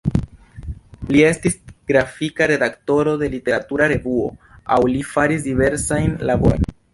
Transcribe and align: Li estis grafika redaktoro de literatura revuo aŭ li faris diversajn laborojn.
Li 1.15 1.19
estis 1.25 1.57
grafika 1.91 2.47
redaktoro 2.53 3.13
de 3.25 3.29
literatura 3.35 3.91
revuo 3.93 4.25
aŭ 4.77 4.81
li 4.95 5.05
faris 5.11 5.47
diversajn 5.51 6.19
laborojn. 6.33 6.67